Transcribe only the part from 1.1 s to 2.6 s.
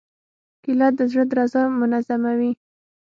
زړه درزا منظموي.